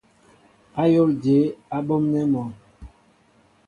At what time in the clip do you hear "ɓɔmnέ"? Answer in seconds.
1.87-2.21